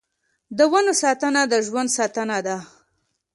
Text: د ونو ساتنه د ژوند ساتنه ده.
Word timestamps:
د 0.57 0.59
ونو 0.71 0.93
ساتنه 1.01 1.41
د 1.51 1.53
ژوند 1.67 1.89
ساتنه 1.97 2.37
ده. 2.47 2.57